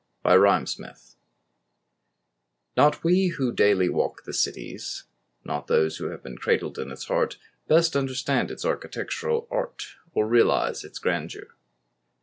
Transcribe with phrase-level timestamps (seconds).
[0.25, 1.15] ACQUAINTANCE
[2.75, 5.03] Not we who daily walk the city's
[5.43, 10.25] Not those who have been cradled in its heart, Best understand its architectural art Or
[10.27, 11.55] realise its grandeur.